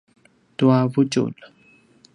tua 0.57 0.79
vutjulj 0.93 1.39